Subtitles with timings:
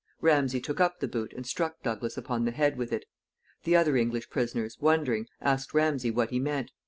[0.19, 3.05] Ramsay took up the boot and struck Douglas upon the head with it.
[3.65, 6.71] The other English prisoners, wondering, asked Ramsay what he meant.